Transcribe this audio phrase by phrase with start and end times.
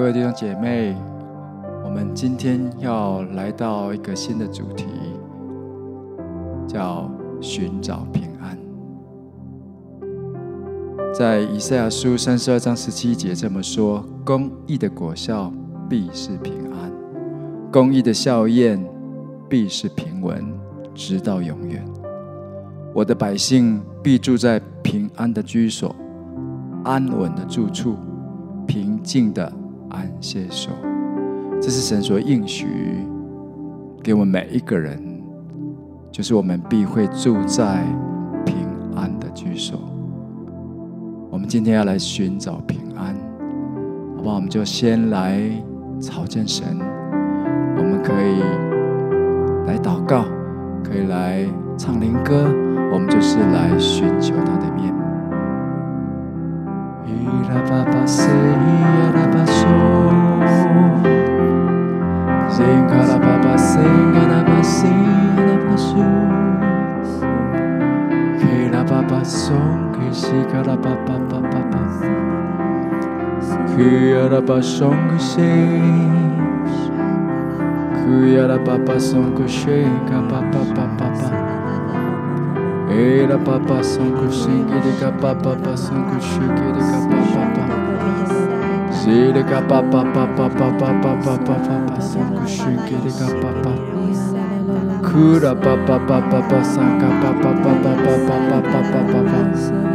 [0.00, 0.96] 各位弟兄姐妹，
[1.84, 4.86] 我们今天要来到一个新的主题，
[6.66, 7.06] 叫
[7.38, 8.56] 寻找平安。
[11.12, 15.52] 在以赛亚书三十二章十七节这么说：公义的果效
[15.86, 16.90] 必是平安，
[17.70, 18.82] 公义的效验
[19.50, 20.42] 必是平稳，
[20.94, 21.84] 直到永远。
[22.94, 25.94] 我的百姓必住在平安的居所，
[26.84, 27.96] 安稳的住处，
[28.66, 29.59] 平静的。
[29.90, 30.70] 安歇手。
[31.60, 32.66] 这是神所应许
[34.02, 34.98] 给我们每一个人，
[36.10, 37.84] 就是我们必会住在
[38.46, 38.56] 平
[38.96, 39.78] 安的居所。
[41.30, 43.14] 我们今天要来寻找平安，
[44.16, 44.34] 好吧？
[44.34, 45.38] 我们就先来
[46.00, 46.78] 朝见神，
[47.76, 48.40] 我们可以
[49.66, 50.24] 来祷告，
[50.82, 51.44] 可以来
[51.76, 52.48] 唱灵歌，
[52.92, 54.99] 我们就是来寻求他的面。
[74.30, 76.76] Kuyarapa Song Shakes
[77.98, 81.10] Kuyarapa Song Shake Papa Papa
[82.94, 86.62] Era Papa Song Shake Papa Papa Song Shake
[87.02, 87.64] Papa Papa
[89.02, 93.02] Zere Papa Papa Papa Papa Papa Papa Song Shake
[93.42, 93.74] Papa
[95.02, 99.89] Kura Papa Papa Papa Song Papa Papa Papa Papa Papa Papa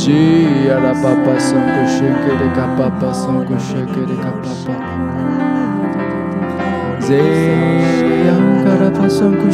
[0.00, 4.74] Chia la papa sango sheke de kapapa sango sheke de kapapa.
[7.06, 9.50] Zeya karapa sango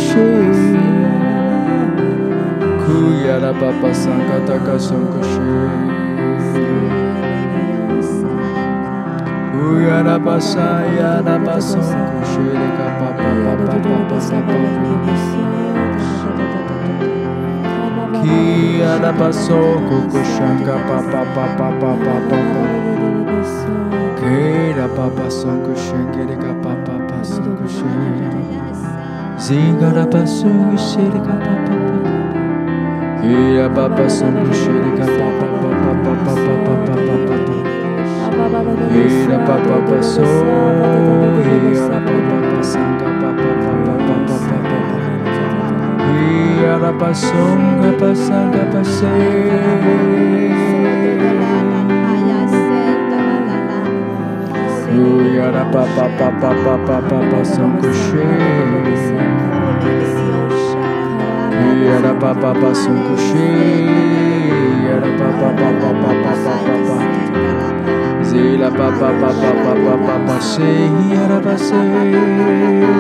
[3.41, 5.43] la papa sango taka sango she.
[9.51, 15.56] Kuya la pasa ya la pasa sango she de kapapa papa papa papa.
[18.27, 22.63] ia da passou, kushanga pa pa pa pa pa pa pa pa
[24.19, 28.43] Keira pa pa son kushangere ka pa pa pa son kushangere
[29.39, 32.01] Zingara pa son kushangere ka pa pa pa
[33.23, 36.95] Keira pa pa son kushangere ka pa pa pa pa pa pa pa pa pa
[37.07, 37.57] pa pa pa
[38.97, 43.16] Ira pa pa pa so, ira pa pa pa sanga
[46.65, 49.97] era passando, passando, passando.
[55.37, 58.25] Yara pa pa pa pa pa pa pa pa são coxê.
[61.85, 63.49] Yara pa pa pa são coxê.
[64.87, 66.99] Yara pa pa pa pa pa pa pa pa pa.
[68.25, 70.89] Zila pa pa pa pa pa pa pa pa sei.
[71.13, 72.97] Yara pa sei.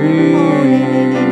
[0.00, 1.27] Ooh,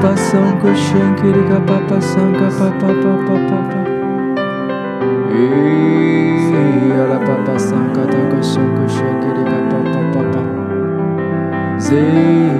[0.00, 3.80] Pasam koshen kirika papa sanka papa papa papa.
[5.36, 10.42] Iyara papa sanka takoshen koshen kirika papa papa.
[11.78, 12.59] Zee.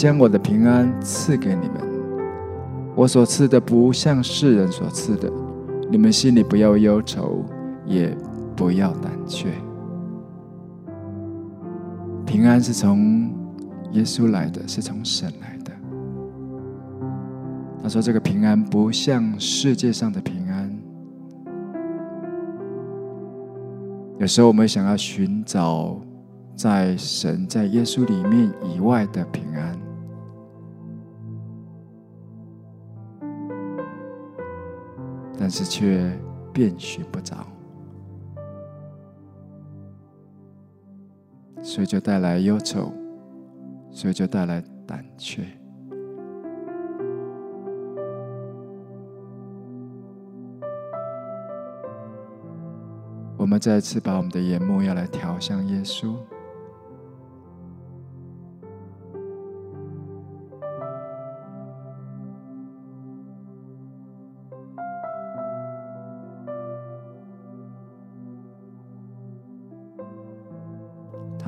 [0.00, 1.74] 将我的平安赐给你们。
[2.96, 5.30] 我所赐的不像世人所赐的
[5.90, 7.44] 你们心里不要忧愁
[7.84, 8.16] 也
[8.56, 9.48] 不要胆怯。
[12.24, 13.30] 平安是从
[13.92, 15.72] 耶稣来的是从神来的。
[17.82, 20.78] 他说这个平安不像世界上的平安。
[24.18, 26.00] 有时候我们想要寻找
[26.56, 29.89] 在神在耶稣里面以外的平安。
[35.42, 36.12] 但是却
[36.52, 37.34] 遍寻不着，
[41.62, 42.92] 所以就带来忧愁，
[43.90, 45.42] 所以就带来胆怯。”
[53.38, 56.14] 我们再次把我们的眼目要来调向耶稣。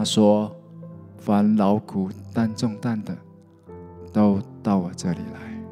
[0.02, 0.50] 他说
[1.16, 3.16] ：“凡劳苦担重担的，
[4.12, 5.62] 都到我这里来，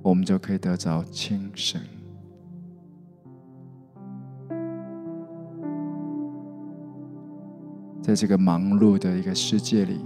[0.00, 1.78] 我们就可以得着轻省。”
[8.00, 10.00] 在这个忙碌的一个世界里，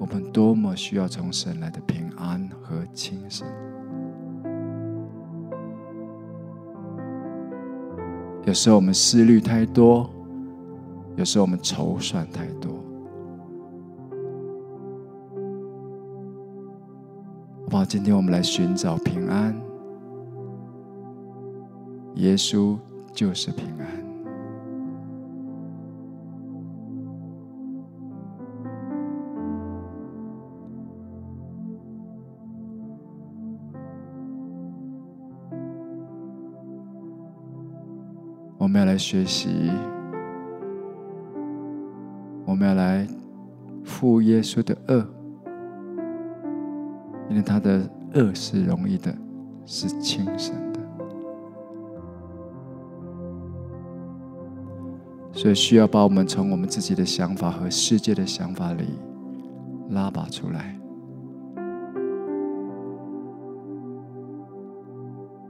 [0.00, 3.46] 我们多么需要从神来的平安和轻省。
[8.46, 10.08] 有时候我们思虑太多，
[11.16, 12.72] 有时候我们筹算太多。
[17.64, 17.84] 好不好？
[17.84, 19.52] 今天我们来寻找平安，
[22.14, 22.78] 耶稣
[23.12, 23.95] 就是平安。
[38.98, 39.70] 学习，
[42.44, 43.06] 我们要来
[43.84, 45.04] 负耶稣的轭，
[47.28, 49.14] 因为他的轭是容易的，
[49.64, 50.80] 是轻省的，
[55.32, 58.84] 所以需要把我们从我们自己的想法和世界的想法里
[59.90, 60.78] 拉拔出来，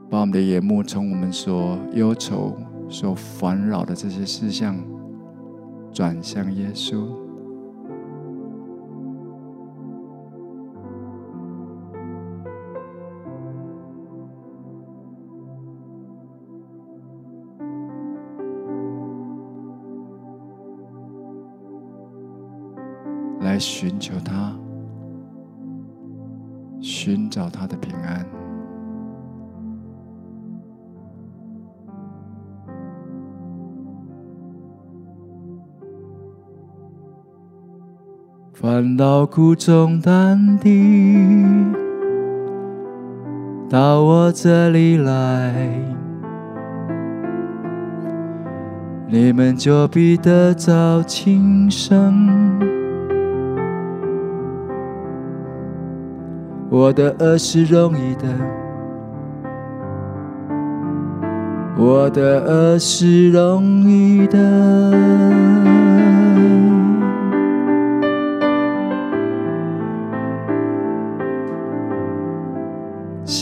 [0.08, 2.56] 把我们的眼目从我们所忧愁。
[2.88, 4.76] 所烦扰的这些事项，
[5.92, 7.06] 转向耶稣，
[23.40, 24.56] 来寻求他，
[26.80, 28.35] 寻找他的平安。
[38.66, 41.72] 凡劳苦中淡定，
[43.70, 45.54] 到我这里来，
[49.06, 52.58] 你们就必得着轻生。
[56.68, 58.24] 我的恶是容易的，
[61.78, 65.75] 我的恶是容易的。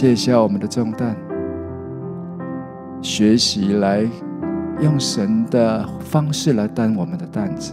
[0.04, 1.16] 卸下我们的重担，
[3.00, 4.06] 学习来
[4.82, 7.72] 用神的方式来担我们的担子，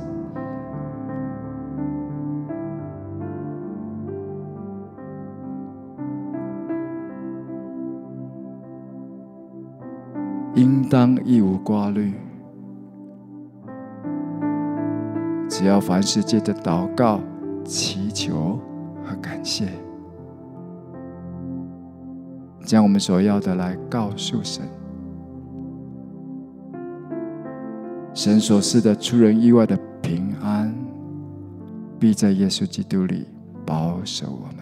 [10.55, 12.13] 应当一无挂虑，
[15.49, 17.19] 只要凡事借着祷告、
[17.65, 18.57] 祈求
[19.03, 19.65] 和感谢。
[22.71, 24.63] 将我们所要的来告诉神，
[28.13, 30.73] 神所赐的出人意外的平安，
[31.99, 33.27] 必在耶稣基督里
[33.65, 34.60] 保守我们。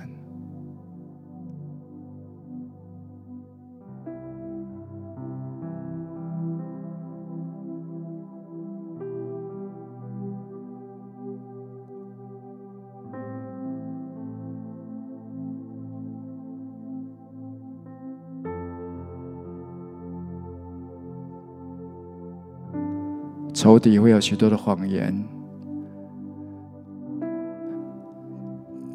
[23.69, 25.13] 仇敌会有许多的谎言，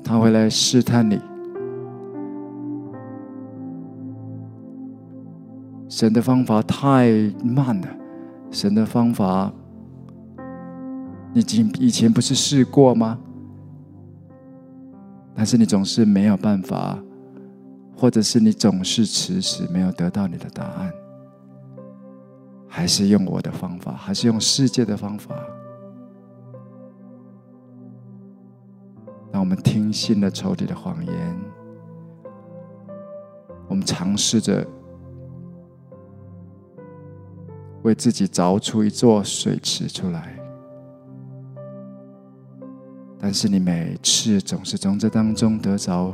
[0.03, 1.17] 他会来试探你。
[5.89, 7.09] 神的方法太
[7.45, 7.89] 慢了，
[8.51, 9.53] 神的方法，
[11.33, 13.17] 你以以前不是试过吗？
[15.37, 16.99] 但是你总是没有办法，
[17.97, 20.93] 或者是你总是迟迟没有得到你的答案，
[22.77, 25.33] 还是用我的方法，还是用世界的方法？
[29.31, 31.37] 让我们听信了仇敌的谎言，
[33.69, 34.67] 我们尝试着
[37.85, 40.37] 为自己凿出一座水池出来，
[43.21, 46.13] 但是你每次总是从这当中得着，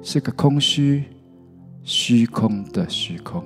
[0.00, 1.04] 是个空虚、
[1.82, 3.44] 虚空的虚空。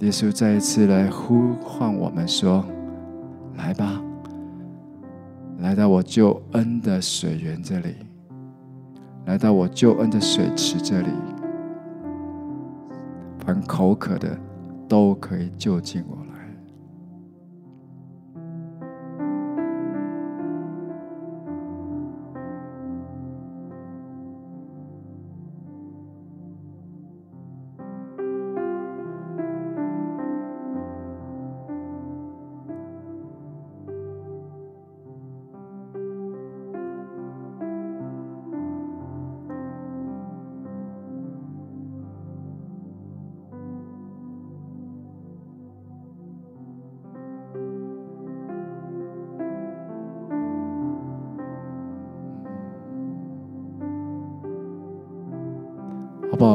[0.00, 2.62] 耶稣再一次来呼唤我们说
[3.56, 3.98] ：“来吧，
[5.60, 7.94] 来到我救恩的水源这里，
[9.24, 11.08] 来到我救恩的水池这里，
[13.38, 14.38] 凡口渴的
[14.86, 16.18] 都可以就近我。”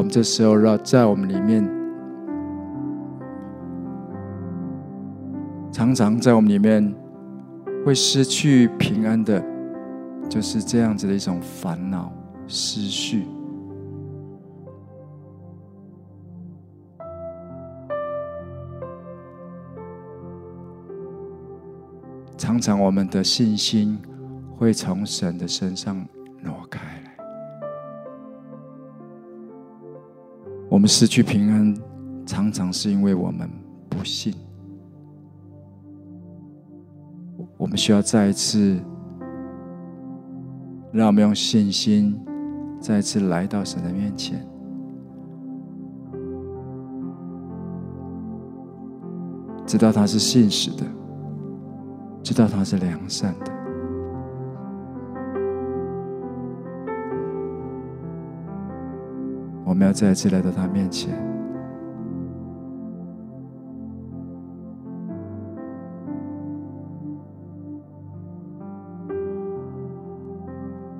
[0.01, 1.63] 我们这时候让在我们里面，
[5.71, 6.91] 常常在我们里面
[7.85, 9.39] 会失去平安的，
[10.27, 12.11] 就是这样子的一种烦恼、
[12.47, 13.27] 思绪。
[22.35, 23.99] 常常我们的信心
[24.57, 26.03] 会从神的身上
[30.81, 31.77] 我们失去平安，
[32.25, 33.47] 常常是因为我们
[33.87, 34.33] 不信。
[37.55, 38.79] 我们需要再一次，
[40.91, 42.19] 让我们用信心
[42.79, 44.43] 再次来到神的面前，
[49.67, 50.83] 知道他是信实的，
[52.23, 53.60] 知道他是良善的。
[59.71, 61.13] 我们要再一次来到他面前，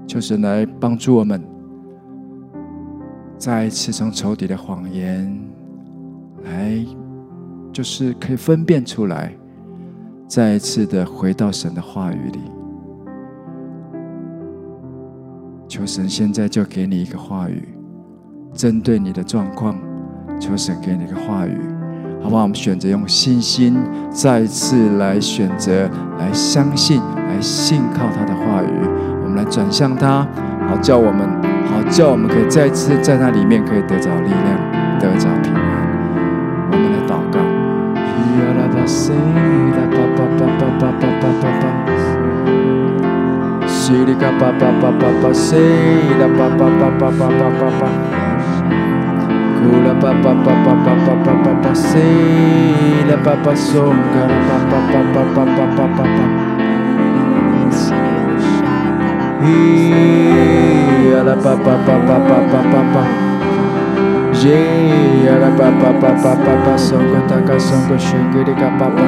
[0.08, 1.44] 求神来帮助我们，
[3.38, 5.38] 再一次从仇敌的谎言
[6.46, 6.82] 来，
[7.74, 9.36] 就是可以分辨出来，
[10.30, 12.40] 再一次的回到神的话语里。
[15.68, 17.68] 求神现在就给你一个话语。
[18.54, 19.76] 针对你的状况，
[20.40, 21.58] 求神给你一个话语，
[22.22, 22.44] 好不好？
[22.44, 23.78] 我们选择用信心，
[24.12, 25.90] 再次来选择，
[26.20, 28.68] 来相信，来信靠他的话语。
[29.24, 30.28] 我们来转向他，
[30.68, 31.28] 好叫我们，
[31.66, 35.62] 好叫我们可以再次在那里面可以得着力量，得着平安。
[36.72, 37.40] 我们来祷告。
[49.62, 52.04] Nous la papa papa papa papa passé,
[53.08, 56.52] la papa songa, la papa papa papa papa papa.
[61.24, 63.04] la papa papa papa papa.
[64.34, 69.06] J'ai la papa papa papa songa taka songa shingiri ka papa.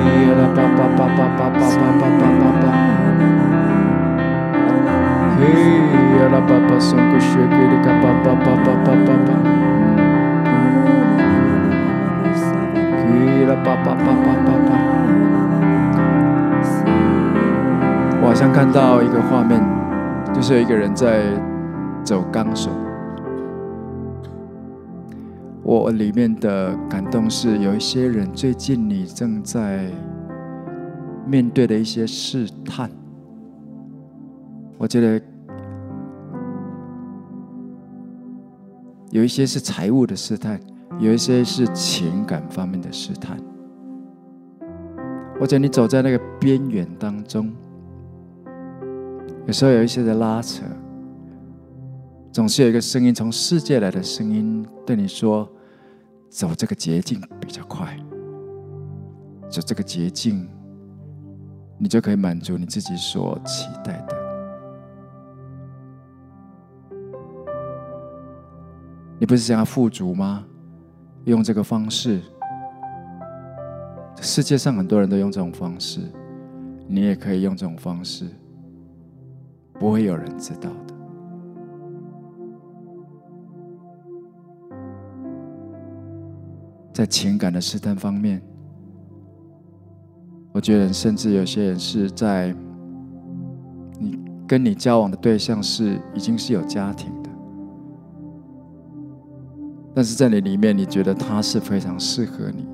[0.00, 2.29] 呀啦巴上个巴
[6.50, 9.30] 巴巴松个雪给你个巴，巴巴巴巴巴巴。
[18.20, 19.62] 我好像看到一个画面，
[20.34, 21.22] 就是有一个人在
[22.02, 22.72] 走钢索。
[25.62, 29.84] 我里面的感动是，有一些人最近你正在
[31.28, 32.90] 面对的一些试探，
[34.78, 35.24] 我觉得
[39.10, 40.60] 有一些是财务的试探，
[41.00, 43.36] 有一些是情感方面的试探。
[45.38, 47.50] 或者你走在那个边缘当中，
[49.46, 50.62] 有时候有一些的拉扯，
[52.30, 55.50] 总是有一个声音从世界来的声音对你说
[56.28, 57.98] ：“走这个捷径比较快，
[59.50, 60.46] 走这个捷径，
[61.78, 64.16] 你就可以满足你自己所期待的。”
[69.20, 70.42] 你不是想要富足吗？
[71.26, 72.22] 用这个方式。
[74.22, 76.00] 世界上很多人都用这种方式，
[76.88, 78.26] 你也可以用这种方式，
[79.74, 80.94] 不会有人知道的。
[86.94, 88.40] 在情感的试探方面，
[90.52, 92.54] 我觉得甚至有些人是在
[93.98, 97.12] 你跟你交往的对象是已经是有家庭，
[99.94, 102.66] 但是在你里面，你觉得他是非常适合你。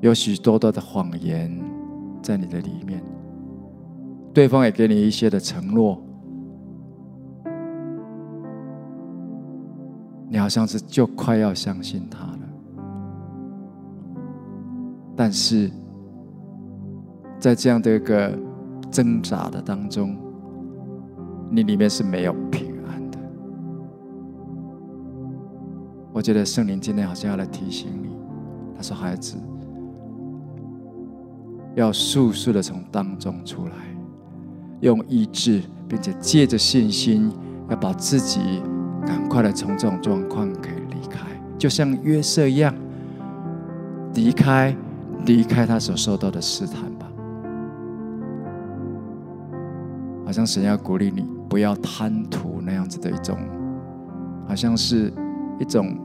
[0.00, 1.54] 有许多多的谎言
[2.22, 3.02] 在你的里面，
[4.32, 6.02] 对方也给你一些的承诺，
[10.30, 12.38] 你好像是就快要相信他了，
[15.14, 15.70] 但是
[17.38, 18.32] 在这样的一个
[18.90, 20.16] 挣扎的当中，
[21.50, 22.69] 你里面是没有平
[26.20, 28.10] 我觉得圣灵今天好像要来提醒你，
[28.76, 29.38] 他说：“孩子。”
[31.74, 33.72] 要速速的从当中出来，
[34.80, 37.32] 用意志，并且借着信心，
[37.70, 38.60] 要把自己
[39.06, 42.74] 赶快的从这种状况给离开，就像约瑟一样，
[44.12, 44.76] 离开
[45.24, 47.10] 离开他所受到的试探吧。
[50.26, 53.38] 好像神要鼓励你，不要贪图那样子的一种，
[54.46, 55.10] 好像是
[55.58, 55.96] 一种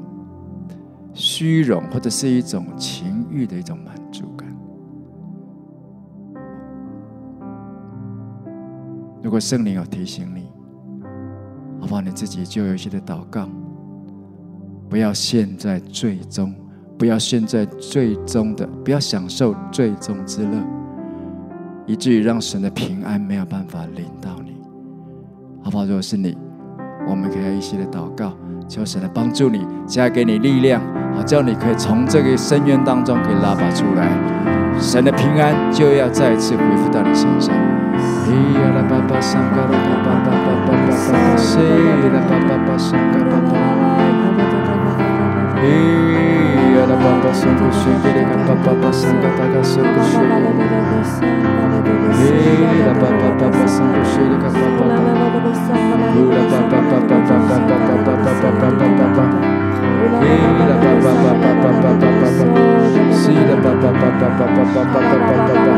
[1.15, 4.47] 虚荣或者是一种情欲的一种满足感。
[9.23, 10.47] 如果圣灵有提醒你，
[11.80, 12.01] 好不好？
[12.01, 13.49] 你自己就有一些的祷告，
[14.89, 16.54] 不要陷在最终，
[16.97, 20.62] 不要陷在最终的，不要享受最终之乐，
[21.88, 24.62] 以至于让神的平安没有办法临到你，
[25.63, 25.86] 好不好？
[25.86, 26.38] 如果是你，
[27.08, 28.34] 我们可以有一些的祷告，
[28.67, 30.82] 求神来帮助你，加给你力量，
[31.15, 34.10] 好叫你可以从这个深渊当中可以拉拔出来，
[34.80, 37.54] 神的平安就要再一次恢复到你身上。
[45.65, 50.54] Yara papa soku shikiri kapa papa sangata ka soku shikiri
[52.78, 54.86] Yara papa papa soku shikiri kapa papa
[56.34, 59.25] Yara papa papa papa papa papa papa papa
[60.25, 62.30] Yara papa papa papa papa papa
[63.63, 65.73] papa papa papa papa papa papa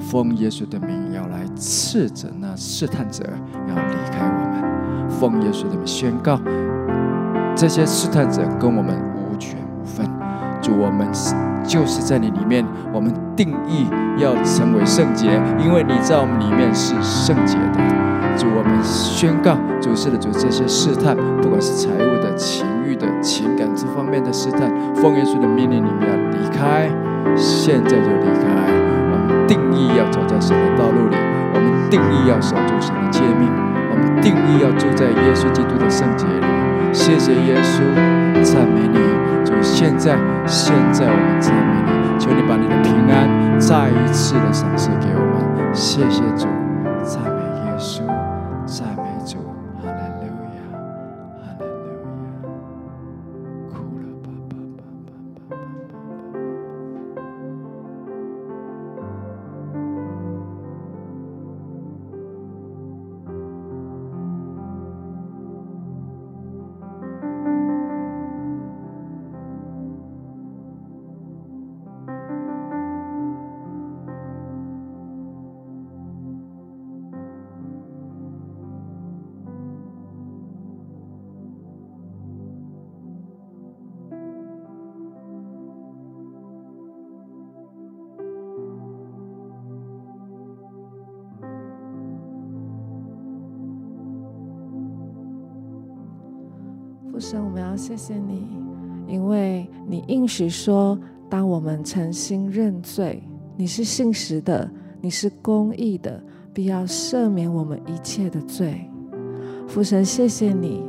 [0.09, 3.23] 奉耶稣的名要来斥责那试探者，
[3.67, 5.09] 要离开我们。
[5.09, 6.39] 奉耶稣的名宣告，
[7.55, 10.05] 这些试探者跟我们无权无分。
[10.61, 11.07] 主，我们
[11.63, 12.63] 就是在你里面，
[12.93, 13.87] 我们定义
[14.17, 15.27] 要成为圣洁，
[15.63, 17.79] 因为你在我们里面是圣洁的。
[18.37, 26.89] 主，我们宣告，主是的主，这些试探，不管是财务的、情欲的、情感这方面的试探，奉耶稣的命令，你们要离开，
[27.35, 28.84] 现在就离开。
[29.47, 31.15] 定义要走在神的道路里，
[31.53, 33.49] 我们定义要守住神的诫命，
[33.91, 36.45] 我们定义要住在耶稣基督的圣洁里。
[36.93, 37.81] 谢谢耶稣，
[38.41, 38.99] 赞美你。
[39.43, 45.73] 就，现在，现在我们赞美你，求你把你的平安再一次的赏赐给我们。
[45.73, 46.47] 谢谢主，
[47.03, 48.01] 赞美耶稣，
[97.87, 98.47] 谢谢你，
[99.07, 100.97] 因为你应许说，
[101.29, 103.21] 当我们诚心认罪，
[103.55, 104.67] 你是信实的，
[104.99, 106.19] 你是公义的，
[106.51, 108.89] 必要赦免我们一切的罪。
[109.67, 110.83] 父神，谢谢你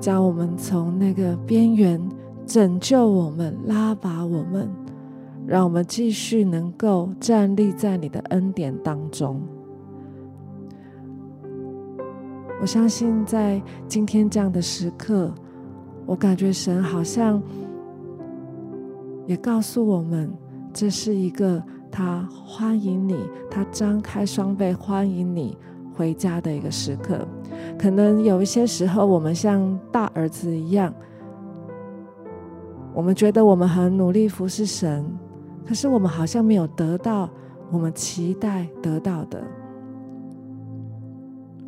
[0.00, 2.02] 将我们从那个边缘
[2.44, 4.68] 拯救我们，拉拔我们，
[5.46, 9.40] 让我们继续能够站立在你的恩典当中。
[12.60, 15.32] 我相信，在今天这样的时刻。
[16.10, 17.40] 我感觉神好像
[19.28, 20.28] 也告诉我们，
[20.72, 23.16] 这是一个他欢迎你，
[23.48, 25.56] 他张开双臂欢迎你
[25.94, 27.24] 回家的一个时刻。
[27.78, 30.92] 可能有一些时候，我们像大儿子一样，
[32.92, 35.06] 我们觉得我们很努力服侍神，
[35.64, 37.30] 可是我们好像没有得到
[37.70, 39.40] 我们期待得到的，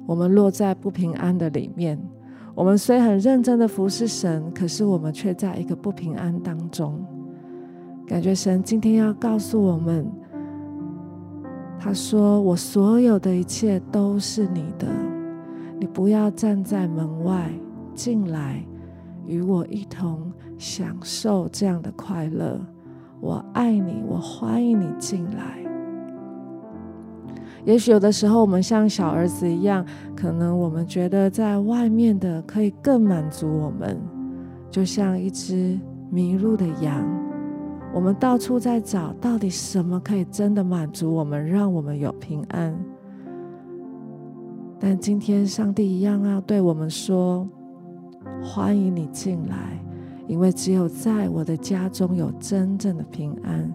[0.04, 1.96] 我们落在不平安的里面。
[2.54, 7.02] 我们虽很认真的服侍神，可是我们却在一个不平安当中。
[8.06, 10.06] 感觉神今天要告诉我们，
[11.78, 14.86] 他说：“我所有的一切都是你的，
[15.80, 17.50] 你不要站在门外，
[17.94, 18.62] 进来
[19.26, 22.60] 与我一同享受这样的快乐。
[23.18, 25.60] 我爱你，我欢迎你进来。”
[27.64, 34.00] 也许有的时候，我们像小儿子一样，可能我们觉得在外面的可以更满足我们，
[34.70, 35.78] 就像一只
[36.10, 37.06] 迷路的羊，
[37.94, 42.76] 我们到处在找，到底什么可以真的满足我们，让我们有平安。
[44.80, 47.48] 但今天上帝一样要对我们说：
[48.42, 49.80] 欢迎你进来，
[50.26, 53.72] 因为只有在我的家中有真正的平安。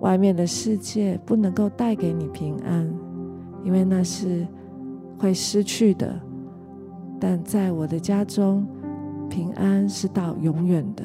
[0.00, 2.88] 外面的世界不能够带给你平安，
[3.64, 4.46] 因为那是
[5.18, 6.14] 会失去的。
[7.20, 8.64] 但在我的家中，
[9.28, 11.02] 平安是到永远的。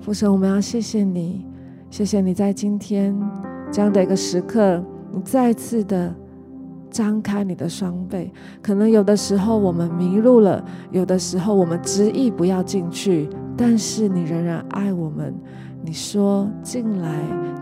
[0.00, 1.44] 父神，我们要谢谢你，
[1.90, 3.16] 谢谢你在今天
[3.70, 6.14] 这样的一个时刻，你再次的
[6.90, 8.32] 张开你的双臂。
[8.62, 15.34] 可能有的时候我们迷路了，有的时候我们执意不要进去，但是你仍然爱我们。
[15.84, 17.12] 你说：“进来，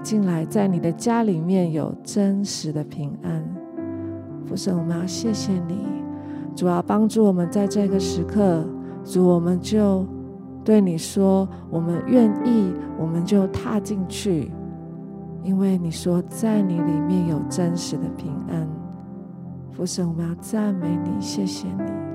[0.03, 3.43] 进来，在你的家里面有真实的平安。”
[4.47, 5.87] 父神，我们要谢谢你，
[6.55, 8.65] 主要帮助我们在这个时刻。
[9.03, 10.07] 主，我们就
[10.63, 14.53] 对你说：“我们愿意，我们就踏进去，
[15.43, 18.69] 因为你说在你里面有真实的平安。”
[19.73, 22.10] 父神，我们要赞美你，谢谢你。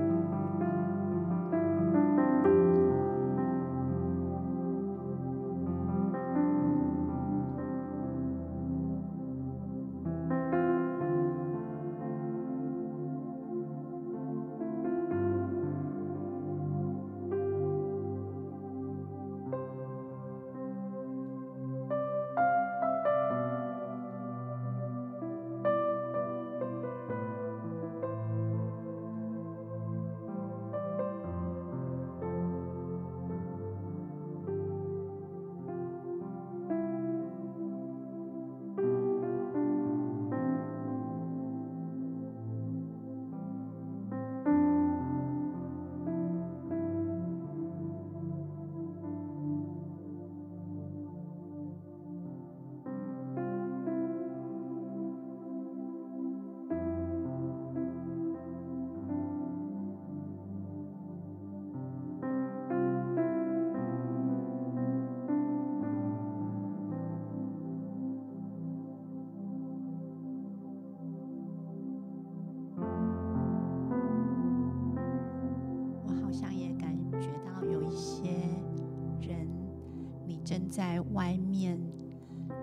[80.96, 81.78] 在外面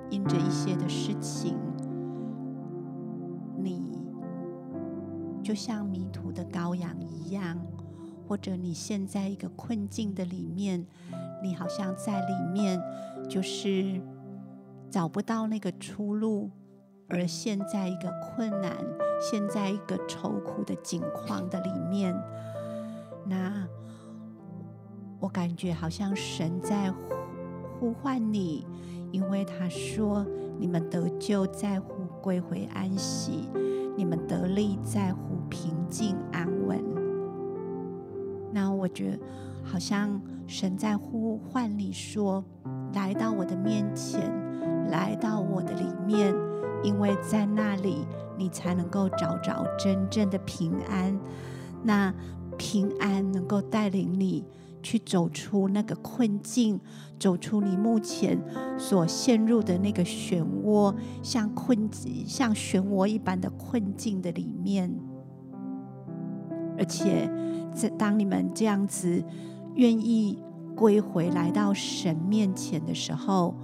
[0.10, 1.56] 因着一些的事情，
[3.56, 4.02] 你
[5.44, 7.60] 就像迷途的羔羊一样，
[8.28, 10.84] 或者你陷在一个困境的里面，
[11.44, 12.82] 你好像在里面
[13.30, 14.02] 就是
[14.90, 16.50] 找不到那个出路，
[17.10, 18.76] 而陷在一个困难、
[19.22, 22.20] 陷在一个愁苦的境况的里面，
[23.28, 23.68] 那。
[25.20, 26.94] 我感觉好像神在
[27.84, 28.66] 呼唤你，
[29.12, 30.26] 因为他说
[30.58, 33.50] ：“你们得救在乎归回安息，
[33.98, 36.82] 你们得力在乎平静安稳。”
[38.54, 39.20] 那我觉得
[39.66, 42.42] 好像神在呼唤你说
[42.96, 44.32] ：“来到我的面前，
[44.90, 46.34] 来到我的里面，
[46.84, 51.20] 因为在那里你才能够找着真正的平安。
[51.84, 52.14] 那
[52.58, 54.46] 平安能够带领你。”
[54.84, 56.80] 去走出那个困境，
[57.18, 58.38] 走出你目前
[58.78, 60.94] 所陷入的那个漩涡，
[61.24, 61.90] 像困
[62.28, 64.94] 像漩涡一般的困境的里面。
[66.78, 67.32] 而且，
[67.74, 69.24] 在当你们这样子
[69.76, 70.44] 愿意
[70.76, 73.56] 归回来到神面前的时候，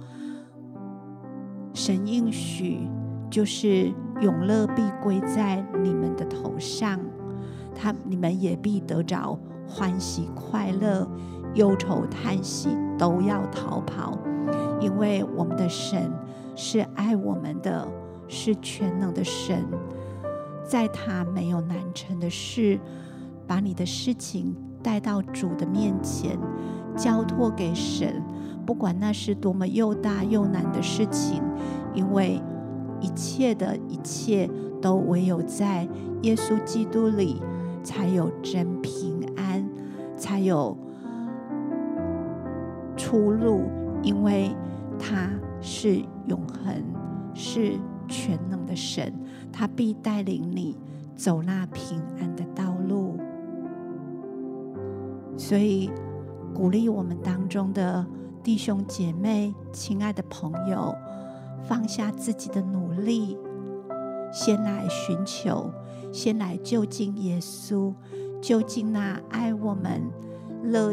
[1.74, 2.88] 神应许
[3.28, 6.98] 就是永乐必归在你们的头上，
[7.74, 9.38] 他你们也必得着。
[9.70, 11.08] 欢喜快乐、
[11.54, 14.18] 忧愁叹息都要逃跑，
[14.80, 16.12] 因为我们的神
[16.56, 17.86] 是爱我们的，
[18.26, 19.64] 是全能的神，
[20.64, 22.80] 在他没有难成的事。
[23.46, 26.38] 把你的事情带到主的面前，
[26.96, 28.22] 交托给神，
[28.64, 31.42] 不管那是多么又大又难的事情，
[31.92, 32.40] 因为
[33.00, 34.48] 一切的一切
[34.80, 35.88] 都唯有在
[36.22, 37.42] 耶稣基督里
[37.82, 39.09] 才有真平。
[40.20, 40.76] 才有
[42.94, 43.70] 出路，
[44.02, 44.54] 因为
[44.98, 45.30] 他
[45.62, 46.84] 是永恒，
[47.32, 47.72] 是
[48.06, 49.12] 全能的神，
[49.50, 50.76] 他必带领你
[51.16, 53.18] 走那平安的道路。
[55.38, 55.90] 所以，
[56.54, 58.04] 鼓励我们当中的
[58.42, 60.94] 弟兄姐妹、亲爱的朋友，
[61.64, 63.38] 放下自己的努力，
[64.30, 65.70] 先来寻求，
[66.12, 67.94] 先来就近耶稣。
[68.40, 70.02] 究竟那爱我们、
[70.62, 70.92] 乐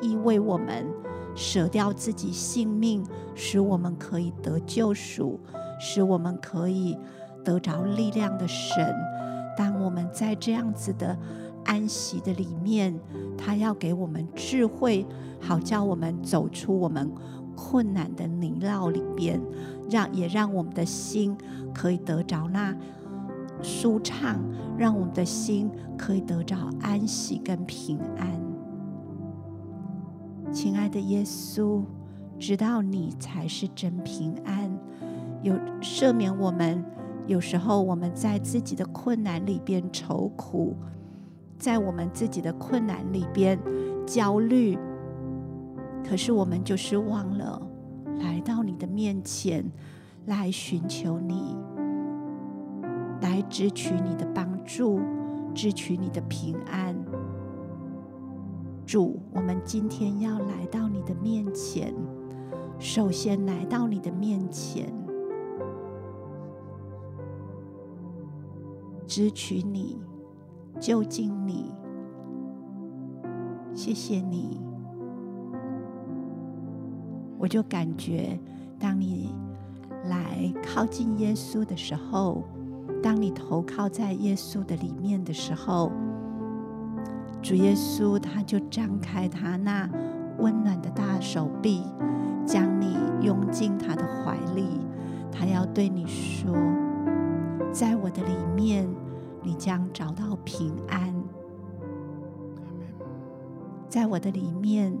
[0.00, 0.86] 意为我们
[1.34, 5.38] 舍掉自己性命，使我们可以得救赎，
[5.80, 6.98] 使我们可以
[7.44, 8.94] 得着力量的神。
[9.56, 11.16] 当我们在这样子的
[11.64, 12.98] 安息的里面，
[13.38, 15.06] 他要给我们智慧，
[15.40, 17.10] 好叫我们走出我们
[17.54, 19.40] 困难的泥淖里边，
[19.90, 21.36] 让也让我们的心
[21.72, 22.76] 可以得着那。
[23.62, 24.42] 舒畅，
[24.76, 28.28] 让我们的心可以得到安息跟平安。
[30.52, 31.82] 亲爱的耶稣，
[32.38, 34.70] 知道你才是真平安，
[35.42, 36.84] 有赦免我们。
[37.26, 40.76] 有时候我们在自己的困难里边愁苦，
[41.56, 43.56] 在我们自己的困难里边
[44.04, 44.76] 焦虑，
[46.04, 47.62] 可是我们就是忘了
[48.18, 49.64] 来到你的面前
[50.26, 51.56] 来寻求你。
[53.22, 55.00] 来支取你的帮助，
[55.54, 56.94] 支取你的平安。
[58.84, 61.94] 主，我们今天要来到你的面前，
[62.78, 64.92] 首先来到你的面前，
[69.06, 69.98] 支取你，
[70.80, 71.72] 就近你。
[73.72, 74.60] 谢谢你，
[77.38, 78.38] 我就感觉，
[78.78, 79.32] 当你
[80.04, 82.42] 来靠近耶稣的时候。
[83.02, 85.90] 当你投靠在耶稣的里面的时候，
[87.42, 89.90] 主耶稣他就张开他那
[90.38, 91.82] 温暖的大手臂，
[92.46, 94.66] 将你拥进他的怀里。
[95.32, 96.54] 他要对你说
[97.72, 98.88] ：“在我的里面，
[99.42, 101.12] 你将找到平安。
[103.88, 104.96] 在我的里面，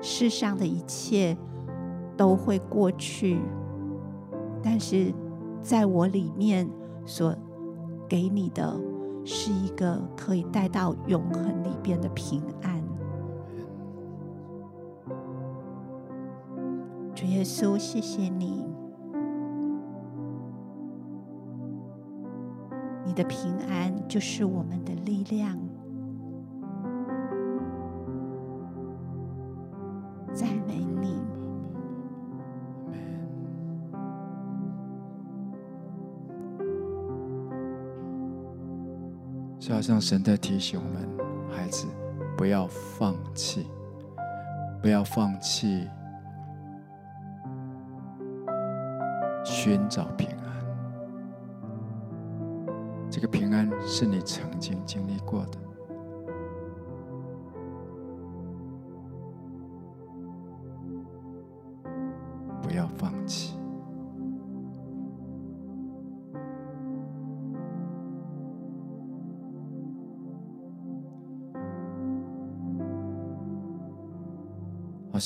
[0.00, 1.36] 世上的一切
[2.16, 3.38] 都会过去，
[4.62, 5.12] 但是。”
[5.66, 6.70] 在我里面
[7.04, 7.34] 所
[8.08, 8.80] 给你的，
[9.24, 12.80] 是一个可以带到永恒里边的平安。
[17.16, 18.64] 主耶稣，谢谢你，
[23.04, 25.65] 你的平安就是我们的力量。
[39.88, 41.08] 让神在提醒我们，
[41.48, 41.86] 孩子
[42.36, 43.68] 不要放弃，
[44.82, 45.88] 不要放弃
[49.44, 50.46] 寻找平安。
[53.08, 55.58] 这个平安是你曾经经历过的，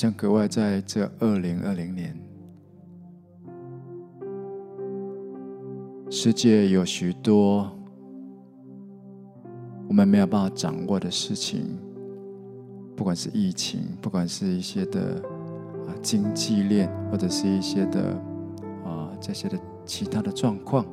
[0.01, 2.19] 像格外在这二零二零年，
[6.09, 7.71] 世界有许多
[9.87, 11.77] 我们没有办法掌握的事情，
[12.97, 15.21] 不管是疫情，不管是一些的
[15.85, 18.01] 啊经济链，或者是一些的
[18.83, 20.83] 啊这些的其他的状况，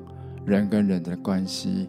[0.44, 1.88] 人跟人的关系，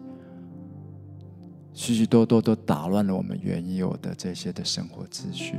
[1.74, 5.58] 许许多多都打乱了我们原有的这些的生活秩序。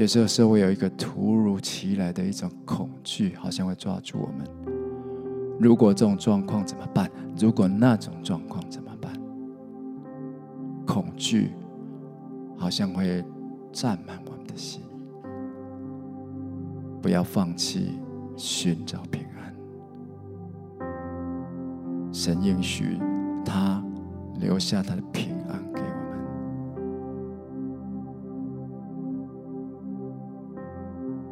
[0.00, 4.48] 有时候是会有一个突如其来的一种恐惧，好像会抓住我们。
[5.58, 7.10] 如果这种状况怎么办？
[7.38, 9.12] 如果那种状况怎么办？
[10.86, 11.50] 恐惧
[12.56, 13.22] 好像会
[13.70, 14.80] 占满我们的心。
[17.02, 17.98] 不要放弃
[18.38, 19.54] 寻找平安。
[22.10, 22.98] 神应许
[23.44, 23.84] 他
[24.38, 25.36] 留下他的平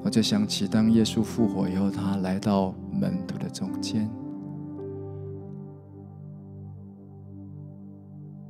[0.03, 4.09] 我就想起，当耶稣复活以后，他来到门徒的中间，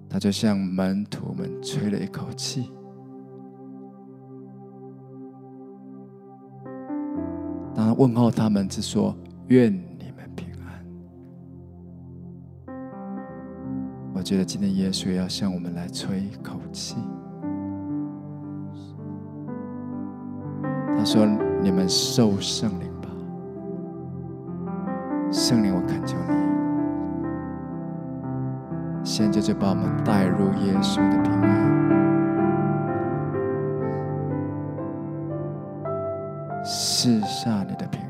[0.09, 2.71] 他就向门徒们吹了一口气，
[7.75, 9.17] 当他问候他们，是说
[9.49, 10.87] ：“愿你们平安。”
[14.15, 16.97] 我觉得今天耶稣也要向我们来吹一口气，
[21.13, 21.27] 说。
[21.61, 23.09] 你们受圣灵吧，
[25.33, 26.35] 圣灵，我恳求你，
[29.03, 31.49] 现在就把我们带入耶稣的平安，
[36.65, 38.01] 赐下你的平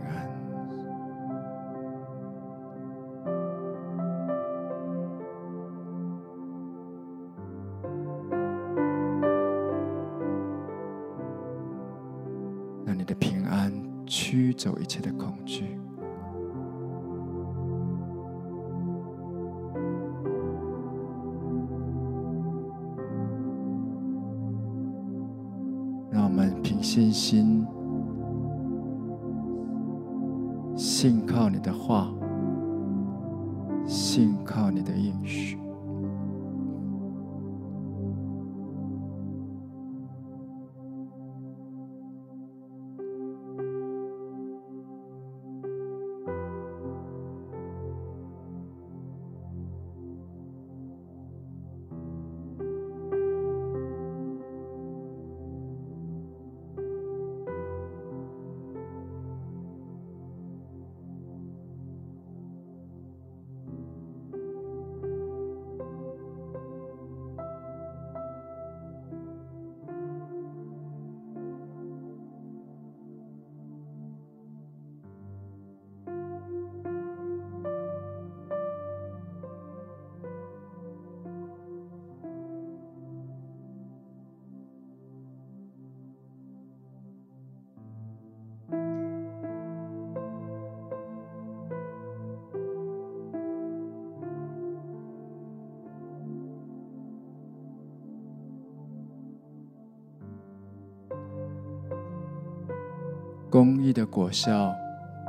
[103.59, 104.73] 公义的果效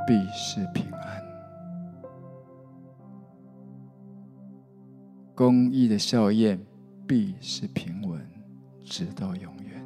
[0.06, 1.20] 必是平安，
[5.34, 6.64] 公义的效验
[7.08, 8.24] 必是平稳，
[8.84, 9.84] 直到永远。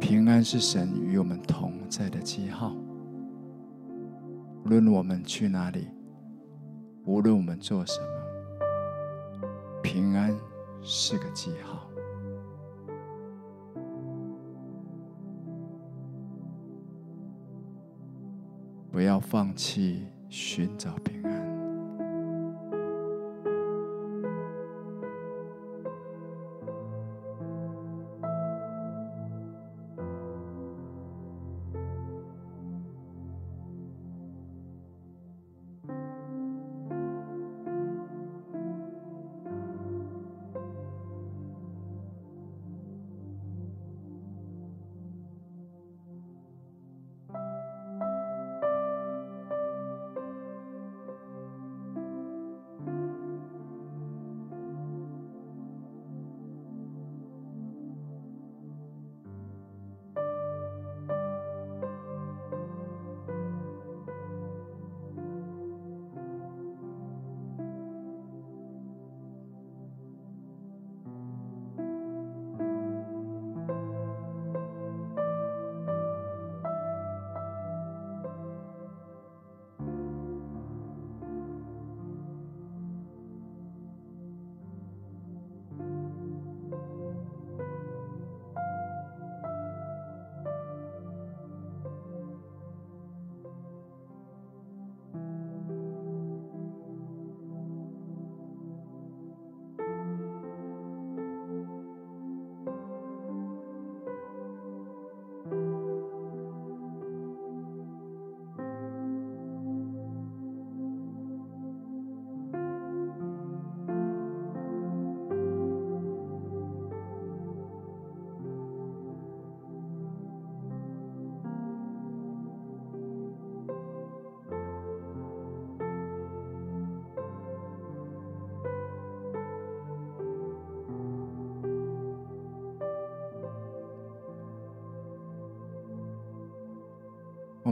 [0.00, 2.74] 平安是神与我们同在的记号，
[4.64, 5.88] 无论我们去哪里，
[7.04, 8.06] 无论我们做什么，
[9.82, 10.34] 平安
[10.80, 11.91] 是个记号。
[19.02, 20.94] 不要放弃寻找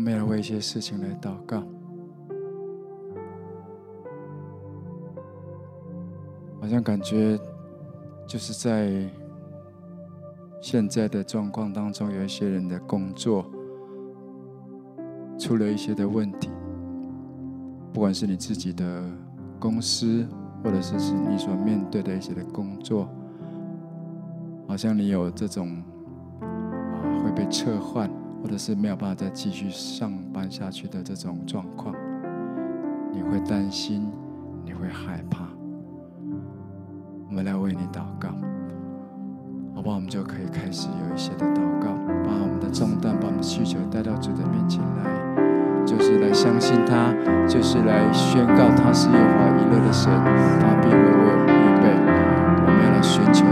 [0.00, 1.62] 我们要为一些事情来祷告，
[6.58, 7.38] 好像感觉
[8.26, 9.06] 就是在
[10.62, 13.44] 现在的状况当中，有一些人的工作
[15.38, 16.48] 出了一些的问题，
[17.92, 19.04] 不管是你自己的
[19.58, 20.26] 公司，
[20.64, 23.06] 或者是是你所面对的一些的工作，
[24.66, 25.68] 好像你有这种
[26.40, 28.10] 啊会被撤换。
[28.42, 31.94] 或者是没有办法再继续上班下去的这种状况，
[33.12, 34.10] 你会担心，
[34.64, 35.44] 你会害怕。
[37.28, 38.28] 我们来为你祷告，
[39.74, 39.96] 好不好？
[39.96, 41.92] 我们就可以开始有一些的祷告，
[42.24, 47.14] 把我们的重担、把我们的需求带到主的面前来，就是来相信他，
[47.46, 50.10] 就是来宣告他是耶和华以勒的神，
[50.58, 51.86] 他必为我预备。
[52.62, 53.46] 我们要来寻求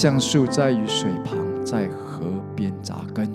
[0.00, 3.28] 像树栽于水旁，在河边扎根，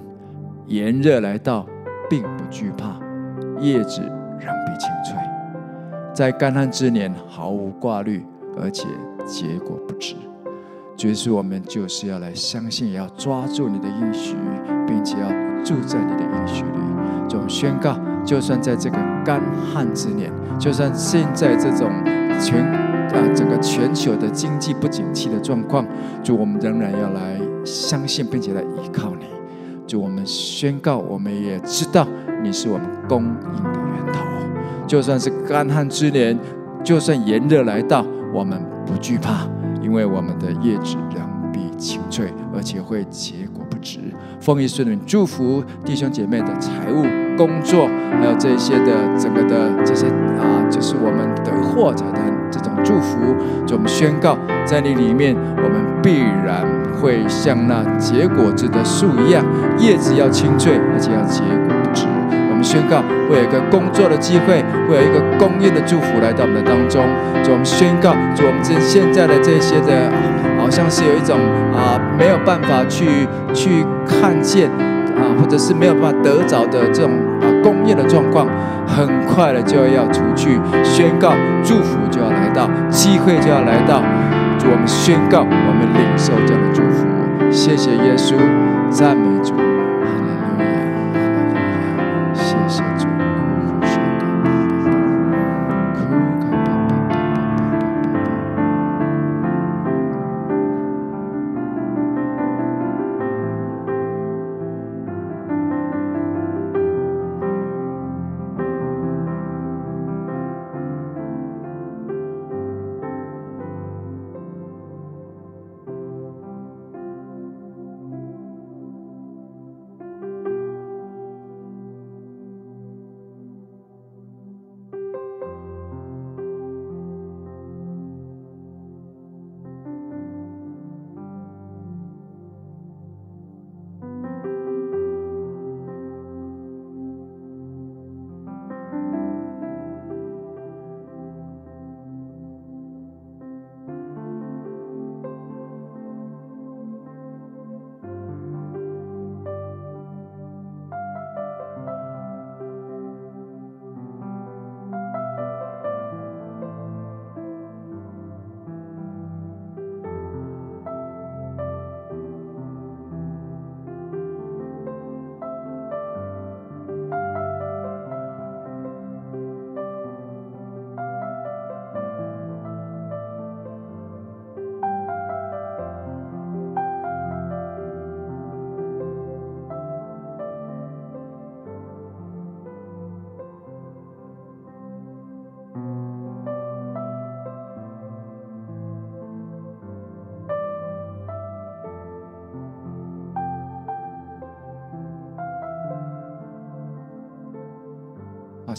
[0.66, 1.68] 炎热来到，
[2.10, 2.98] 并不惧怕，
[3.60, 5.18] 叶子仍比青翠。
[6.14, 8.26] 在干旱之年毫无挂虑，
[8.58, 8.88] 而且
[9.26, 10.16] 结果不迟。
[10.96, 14.38] 主是我们就是要来相信，要抓住你的应许，
[14.88, 15.28] 并且要
[15.66, 17.28] 住在你的应许里。
[17.28, 19.42] 总宣告，就算在这个干
[19.74, 21.92] 旱之年，就算现在这种
[22.40, 22.83] 全。
[23.14, 25.86] 啊，整个全球的经济不景气的状况，
[26.24, 29.26] 主，我们仍然要来相信，并且来依靠你。
[29.86, 32.08] 主，我们宣告，我们也知道
[32.44, 34.20] 你是我们供应的源头。
[34.88, 36.38] 就算是干旱之年，
[36.84, 38.04] 就算炎热来到，
[38.34, 39.48] 我们不惧怕，
[39.82, 44.00] 因为我们的叶子仍必青翠，而且会结果不止。
[44.40, 47.04] 奉耶稣的祝福弟兄姐妹的财务、
[47.38, 47.88] 工作，
[48.20, 52.33] 还有这些的整个的这些啊，就是我们的获得的。
[52.54, 53.36] 这种祝福，
[53.66, 56.64] 就我们宣告，在你里面，我们必然
[57.02, 59.44] 会像那结果子的树一样，
[59.80, 62.06] 叶子要青翠，而且要结果不迟。
[62.50, 67.02] 我们宣告，会有一个工作的机会，会有一个供应的祝福来到我们的当中。
[67.44, 70.12] 就我们宣告，就我们这现在的这些的。
[70.64, 71.38] 好像是有一种
[71.76, 74.70] 啊没有办法去去看见
[75.12, 78.48] 啊，或者是没有办法得着的这种啊供应的状况，
[78.88, 84.02] 很快的就要出去宣告祝福就要来到，机会就要来到，
[84.66, 87.06] 我们宣告，我们领受这样的祝福。
[87.52, 88.36] 谢谢耶稣，
[88.90, 89.73] 赞美主。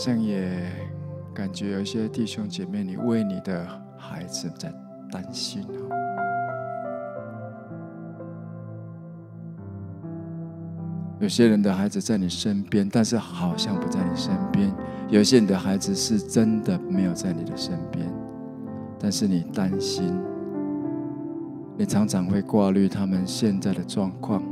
[0.05, 0.71] 像也
[1.33, 4.71] 感觉有些弟兄姐妹，你为你的孩子在
[5.11, 5.89] 担心哦。
[11.19, 14.71] 有些人的孩子在你身边，但是好像不在你身边；
[15.09, 18.07] 有些人的孩子是真的没有在你的身边，
[19.01, 20.15] 但是你担心，
[21.79, 24.43] 你常常会挂虑他们现在的状况。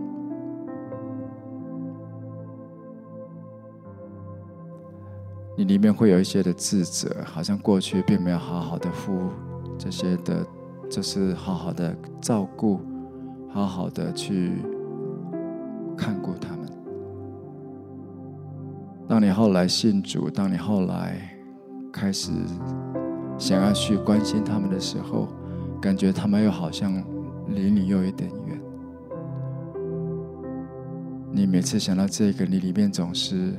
[5.55, 9.29] 你里面会有一些的自责，好像过去并没有好好的付
[9.79, 10.47] 这些的，
[10.89, 12.81] 就是好好的照顾，
[13.51, 14.53] 好好的去
[15.95, 16.67] 看顾他们。
[19.07, 21.21] 当你后来信主，当你后来
[21.93, 22.33] 开始
[23.37, 25.29] 想要去关心他们的时候，
[25.83, 26.95] 感觉他们又好像
[27.49, 28.59] 离你又有一点远。
[31.31, 33.55] 你每次想到这个，你里面总是。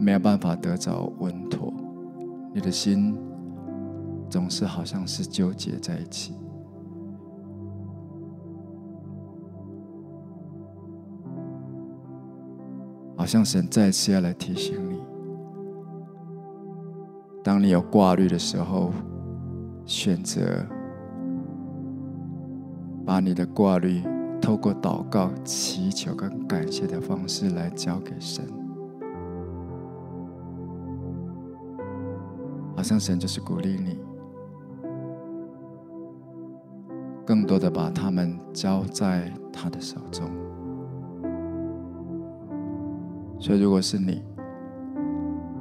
[0.00, 1.70] 没有办法得着稳妥，
[2.54, 3.14] 你的心
[4.30, 6.34] 总是好像是纠结在一起，
[13.14, 15.02] 好像神再次要来提醒你：
[17.44, 18.90] 当你有挂虑的时候，
[19.84, 20.66] 选择
[23.04, 24.02] 把你的挂虑
[24.40, 28.59] 透过祷告、祈求跟感谢的方式来交给神。
[32.90, 33.96] 像神就是鼓励你，
[37.24, 40.28] 更多的把他们交在他的手中。
[43.38, 44.24] 所以，如果是你，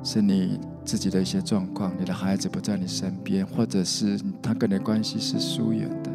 [0.02, 6.10] 是你自己的一些状况，你的孩子不在你身边，或者是他跟你的关系是疏远的，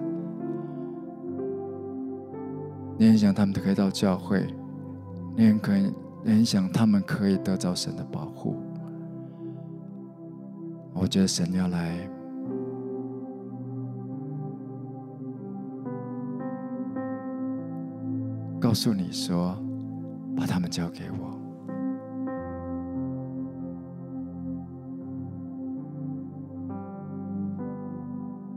[2.99, 4.45] 你很想他们可以到教会，
[5.37, 5.93] 你很可以，
[6.25, 8.57] 你很想他们可以得到神的保护。
[10.95, 11.99] 我觉得神要来
[18.59, 19.55] 告诉你说，
[20.35, 21.27] 把他们交给我，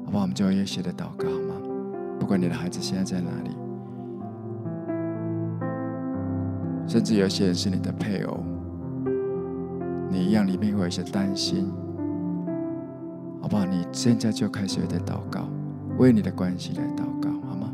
[0.05, 0.21] 好不好？
[0.21, 1.55] 我们就用一些的祷告好吗？
[2.17, 3.49] 不管你的孩子现在在哪里，
[6.87, 8.41] 甚至有些人是你的配偶，
[10.09, 11.69] 你一样里面会有一些担心。
[13.57, 13.65] 好？
[13.65, 15.41] 你现在就开始有点祷告，
[15.97, 17.69] 为你的关系来祷告，好吗？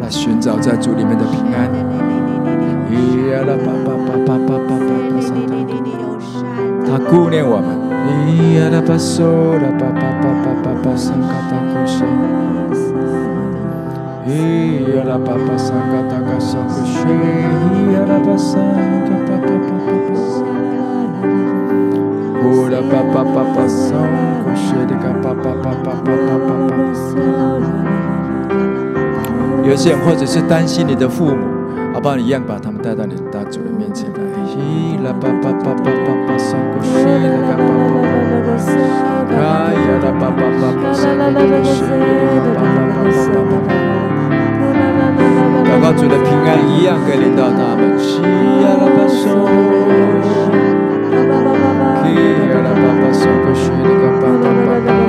[0.00, 1.70] 来寻找在主里面的平安。
[6.86, 7.68] 他顾念我们
[29.62, 31.36] 有些人或者是担心你的父母，
[31.94, 32.16] 好不好？
[32.16, 34.18] 你一样把他们带到你的大主人面前来。
[34.50, 38.02] 咿啦叭叭叭叭叭叭，上古谢啦叭叭叭
[38.34, 38.48] 叭
[39.30, 39.32] 叭，
[39.70, 43.79] 咿啦叭叭叭叭叭叭，上啦叭叭叭叭叭叭叭。
[45.80, 45.88] 达
[47.74, 49.76] 古西，咿呀啦巴巴桑卡达卡桑古西，咿呀啦巴桑卡巴巴
[51.30, 55.08] 巴巴巴，呼啦巴巴巴巴桑古西的卡巴巴巴巴巴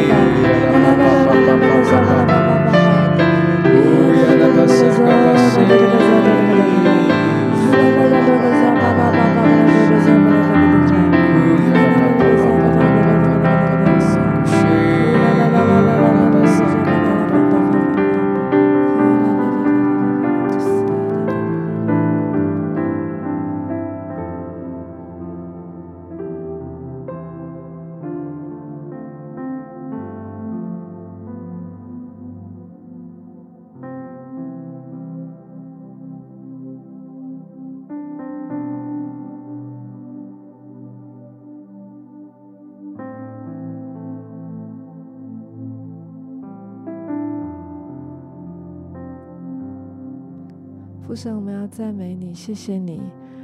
[51.67, 53.01] 赞美你，谢谢你，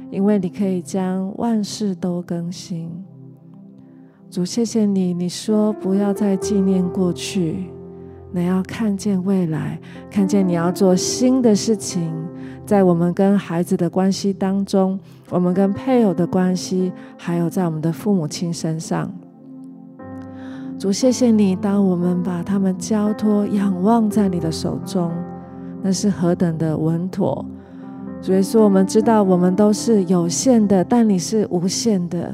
[0.09, 2.89] 因为你可以将万事都更新。
[4.29, 7.69] 主，谢谢你，你说不要再纪念过去，
[8.31, 12.13] 你要看见未来，看见你要做新的事情，
[12.65, 14.99] 在我们跟孩子的关系当中，
[15.29, 19.11] 我们跟配偶的关系，还有在我们的父母亲身上。
[20.79, 25.11] 主，谢谢你，当我们把他们交托、仰望在你的手中。
[25.85, 27.45] 那是何等的稳妥！
[28.23, 32.33] 主耶稣，我们知道我们都是有限的，但你是无限的。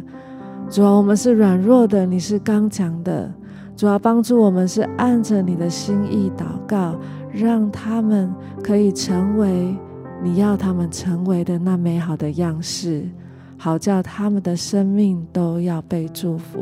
[0.70, 3.34] 主啊，我们是软弱的，你是刚强的。
[3.76, 6.96] 主啊，帮助我们是按着你的心意祷告，
[7.34, 8.32] 让他们
[8.64, 9.76] 可以成为
[10.24, 13.10] 你要他们成为的那美好的样式，
[13.58, 16.60] 好叫他们的生命都要被祝福。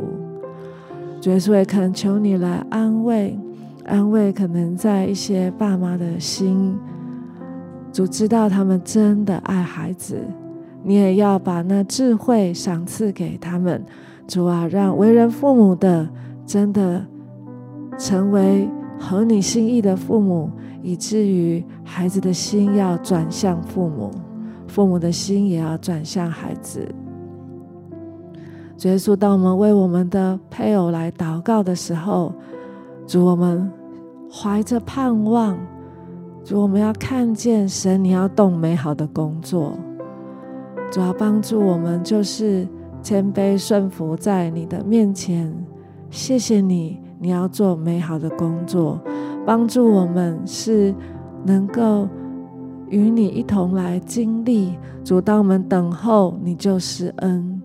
[1.19, 3.37] 主耶稣，也恳求你来安慰。
[3.87, 6.77] 安慰可能在一些爸妈的心，
[7.97, 10.21] 主知道他们真的爱孩子，
[10.83, 13.83] 你也要把那智慧赏赐给他们。
[14.27, 16.07] 主啊，让为人父母的
[16.45, 17.03] 真的
[17.97, 18.69] 成为
[18.99, 20.51] 合你心意的父母，
[20.83, 24.11] 以至于孩子的心要转向父母，
[24.67, 26.87] 父母的心也要转向孩子。
[28.77, 32.31] 主耶稣，当我们为我们的配偶来祷告的时候，
[33.07, 33.67] 主我们。
[34.29, 35.57] 怀着盼望，
[36.47, 39.77] 主，我们要看见神，你要动美好的工作，
[40.89, 42.65] 主要帮助我们，就是
[43.01, 45.53] 谦卑顺服在你的面前。
[46.09, 48.97] 谢谢你，你要做美好的工作，
[49.45, 50.95] 帮助我们是
[51.43, 52.07] 能够
[52.87, 54.77] 与你一同来经历。
[55.03, 57.61] 主，当我们等候，你就施恩。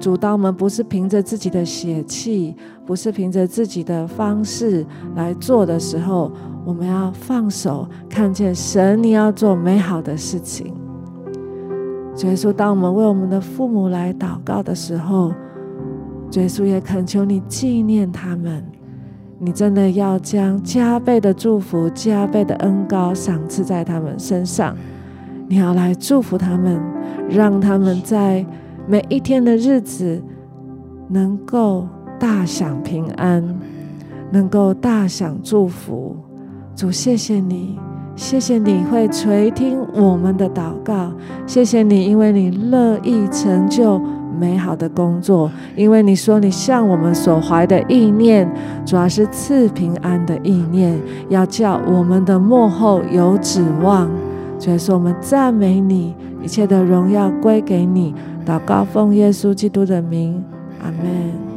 [0.00, 2.56] 主，当我们不是凭着自己的血气，
[2.86, 6.32] 不是凭着自己的方式来做的时候，
[6.64, 10.72] 我们要放手，看见神你要做美好的事情。
[12.24, 15.32] 耶稣，当我们为我们的父母来祷告的时候，
[16.32, 18.64] 耶稣也恳求你纪念他们，
[19.38, 24.76] 你真的要将加倍的祝福、加倍的恩膏赏赐在他们身上，
[25.48, 26.80] 你要来祝福他们，
[27.28, 28.44] 让他们在。
[28.84, 30.20] 每一天的日子，
[31.08, 31.86] 能够
[32.18, 33.56] 大享平安，
[34.32, 36.16] 能够大享祝福。
[36.74, 37.78] 主，谢谢你，
[38.16, 41.12] 谢谢你会垂听我们的祷告，
[41.46, 44.00] 谢谢你，因为你乐意成就
[44.38, 48.50] 美好的工作，因为你说你向我们所怀的意念，
[48.84, 50.98] 主要是赐平安的意念，
[51.28, 54.10] 要叫我们的幕后有指望。
[54.58, 58.14] 所以说，我们赞美你，一切的荣耀归给你。
[58.46, 60.42] 祷告，奉耶稣基督的名，
[60.82, 61.51] 阿门。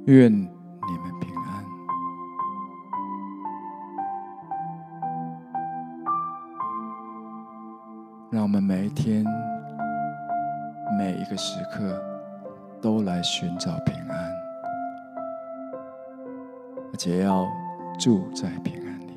[0.07, 1.63] 愿你们平安。”
[8.31, 9.23] 让我们每一天、
[10.97, 12.01] 每一个时刻
[12.81, 14.31] 都来寻找平安，
[16.91, 17.45] 而且要
[17.99, 19.13] 住在平安里。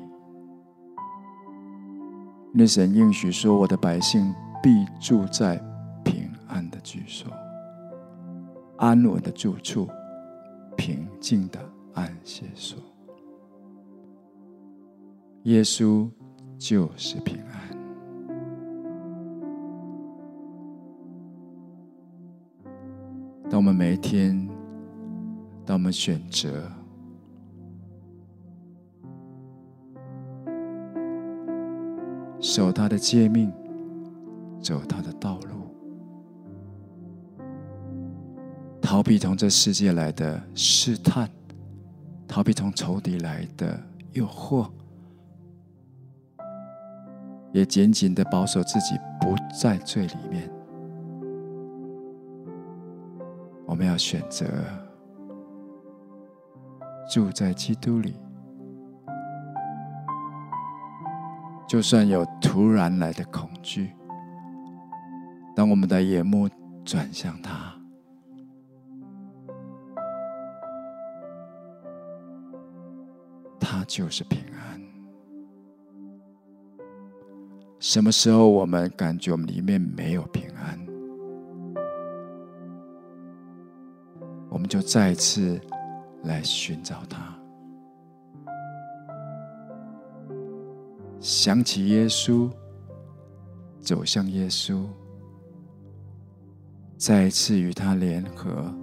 [2.53, 5.59] 那神应许说：“我的百姓必住在
[6.03, 7.27] 平安的居所。”
[8.77, 9.87] 安稳的住处，
[10.75, 11.59] 平静的
[11.93, 12.77] 安歇所。
[15.43, 16.09] 耶稣
[16.57, 17.53] 就是平安。
[23.49, 24.49] 当我们每一天，
[25.65, 26.71] 当我们选择
[32.39, 33.51] 守他的诫命，
[34.59, 35.62] 走他的道路。
[38.93, 41.27] 逃避从这世界来的试探，
[42.27, 43.75] 逃避从仇敌来的
[44.11, 44.69] 诱惑，
[47.51, 50.47] 也紧紧的保守自己不在罪里面。
[53.65, 54.45] 我们要选择
[57.11, 58.13] 住在基督里，
[61.67, 63.95] 就算有突然来的恐惧，
[65.55, 66.47] 当我们的眼目
[66.85, 67.73] 转向他。
[73.85, 74.81] 就是平安。
[77.79, 80.79] 什么时候我们感觉我们里面没有平安，
[84.49, 85.59] 我们就再次
[86.23, 87.35] 来寻找他，
[91.19, 92.49] 想起耶稣，
[93.81, 94.85] 走向耶稣，
[96.97, 98.73] 再一次与他联合。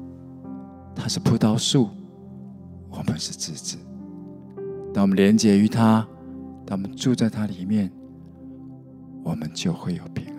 [0.94, 1.88] 他是葡萄树，
[2.90, 3.78] 我们是枝子。
[4.92, 6.06] 当我们连接于他，
[6.66, 7.90] 当我们住在他里面，
[9.22, 10.29] 我们就会有平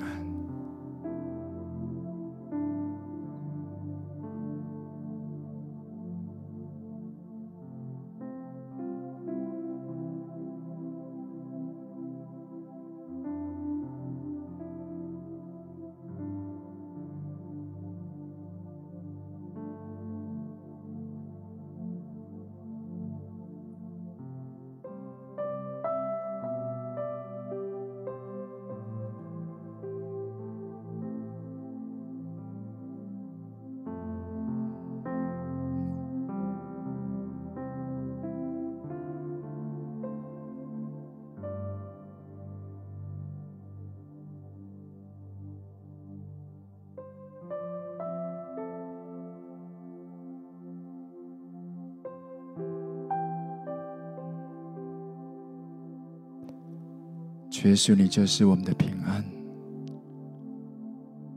[57.69, 59.23] 耶稣，你就是我们的平安。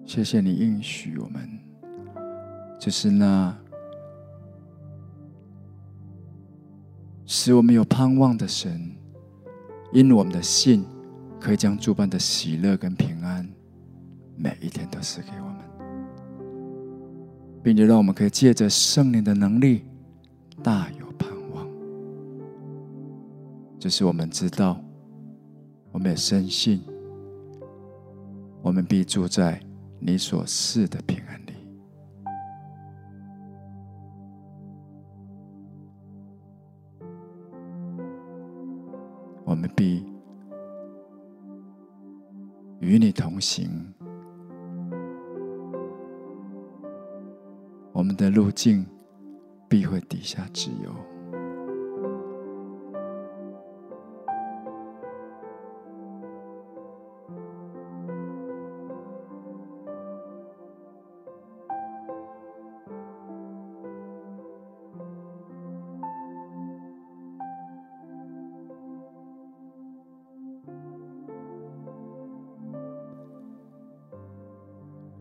[0.06, 1.48] 谢谢你应许我们，
[2.78, 3.56] 就是那
[7.26, 8.90] 使我们有盼望的神，
[9.92, 10.84] 因我们的信，
[11.40, 13.48] 可以将诸般的喜乐跟平安，
[14.36, 15.58] 每一天都赐给我们，
[17.62, 19.84] 并且让我们可以借着圣灵的能力，
[20.62, 21.66] 大有盼望。
[23.78, 24.80] 就是我们知道。
[26.04, 26.82] 我们深信，
[28.60, 29.58] 我们必住在
[29.98, 31.33] 你所赐的平安。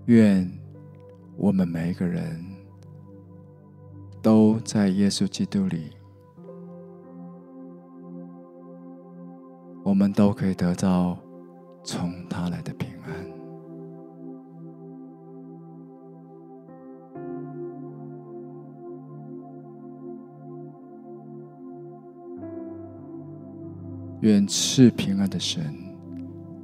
[0.06, 0.50] 愿
[1.38, 2.44] 我们每一个人
[4.22, 5.92] 都在耶稣基督里，
[9.82, 11.18] 我们都可以得到
[11.86, 13.14] 从他来的平安。
[24.20, 25.74] 愿赐平安的神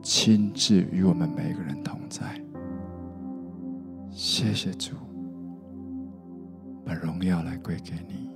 [0.02, 2.49] 亲自与我们每一个人同在。
[4.42, 4.96] 谢谢主，
[6.86, 8.30] 把荣耀来归给你。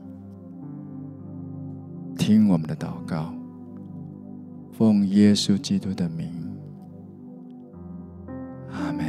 [2.18, 3.34] 听我们的祷告，
[4.74, 6.30] 奉耶稣基督的名，
[8.70, 9.06] 阿门。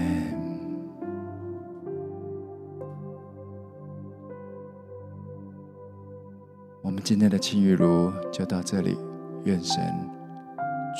[6.80, 8.96] 我们今天的青玉炉就到这里，
[9.42, 9.82] 愿神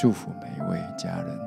[0.03, 1.39] 祝福每一位家人。